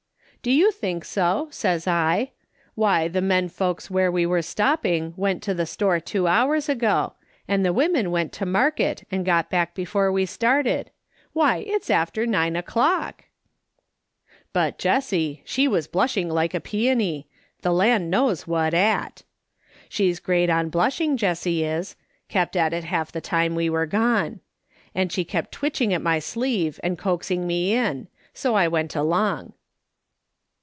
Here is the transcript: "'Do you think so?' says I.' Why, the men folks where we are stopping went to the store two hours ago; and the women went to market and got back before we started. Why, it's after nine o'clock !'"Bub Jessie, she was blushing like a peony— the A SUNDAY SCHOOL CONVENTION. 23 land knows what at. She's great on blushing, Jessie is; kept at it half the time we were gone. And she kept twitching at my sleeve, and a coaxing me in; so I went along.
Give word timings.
"'Do 0.43 0.49
you 0.49 0.71
think 0.71 1.05
so?' 1.05 1.49
says 1.51 1.85
I.' 1.85 2.31
Why, 2.73 3.07
the 3.07 3.21
men 3.21 3.47
folks 3.47 3.91
where 3.91 4.11
we 4.11 4.25
are 4.25 4.41
stopping 4.41 5.13
went 5.15 5.43
to 5.43 5.53
the 5.53 5.67
store 5.67 5.99
two 5.99 6.25
hours 6.25 6.67
ago; 6.67 7.13
and 7.47 7.63
the 7.63 7.71
women 7.71 8.09
went 8.09 8.31
to 8.33 8.45
market 8.47 9.03
and 9.11 9.23
got 9.23 9.51
back 9.51 9.75
before 9.75 10.11
we 10.11 10.25
started. 10.25 10.89
Why, 11.33 11.57
it's 11.57 11.91
after 11.91 12.25
nine 12.25 12.55
o'clock 12.55 13.25
!'"Bub 14.51 14.79
Jessie, 14.79 15.43
she 15.45 15.67
was 15.67 15.85
blushing 15.87 16.27
like 16.27 16.55
a 16.55 16.59
peony— 16.59 17.27
the 17.61 17.69
A 17.71 17.77
SUNDAY 17.77 17.77
SCHOOL 17.77 17.77
CONVENTION. 17.77 18.09
23 18.09 18.09
land 18.09 18.09
knows 18.09 18.47
what 18.47 18.73
at. 18.73 19.23
She's 19.89 20.19
great 20.19 20.49
on 20.49 20.69
blushing, 20.69 21.17
Jessie 21.17 21.63
is; 21.63 21.95
kept 22.29 22.55
at 22.55 22.73
it 22.73 22.85
half 22.85 23.11
the 23.11 23.21
time 23.21 23.53
we 23.53 23.69
were 23.69 23.85
gone. 23.85 24.39
And 24.95 25.11
she 25.11 25.23
kept 25.23 25.51
twitching 25.51 25.93
at 25.93 26.01
my 26.01 26.17
sleeve, 26.17 26.79
and 26.81 26.97
a 26.97 26.97
coaxing 27.03 27.45
me 27.45 27.73
in; 27.75 28.07
so 28.33 28.55
I 28.55 28.67
went 28.67 28.95
along. 28.95 29.53